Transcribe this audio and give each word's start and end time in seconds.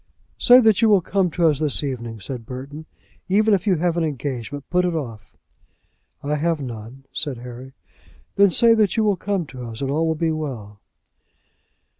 "Say 0.39 0.59
that 0.61 0.81
you 0.81 0.89
will 0.89 1.01
come 1.03 1.29
to 1.29 1.47
us 1.47 1.59
this 1.59 1.83
evening," 1.83 2.19
said 2.19 2.43
Burton. 2.47 2.87
"Even 3.29 3.53
if 3.53 3.67
you 3.67 3.75
have 3.75 3.97
an 3.97 4.03
engagement, 4.03 4.67
put 4.71 4.83
it 4.83 4.95
off." 4.95 5.37
"I 6.23 6.37
have 6.37 6.59
none," 6.59 7.03
said 7.13 7.37
Harry. 7.37 7.73
"Then 8.35 8.49
say 8.49 8.73
that 8.73 8.97
you 8.97 9.03
will 9.03 9.15
come 9.15 9.45
to 9.45 9.63
us, 9.63 9.79
and 9.79 9.91
all 9.91 10.07
will 10.07 10.15
be 10.15 10.31
well." 10.31 10.79